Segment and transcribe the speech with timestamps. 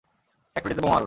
[0.55, 0.99] ফ্যাক্টরিটাতে বোমা মারুন।